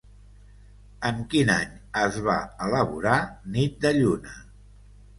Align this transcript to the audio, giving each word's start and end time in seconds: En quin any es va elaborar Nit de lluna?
En 1.09 1.19
quin 1.33 1.51
any 1.57 1.77
es 2.05 2.19
va 2.31 2.39
elaborar 2.69 3.21
Nit 3.55 3.81
de 3.87 3.97
lluna? 4.03 4.39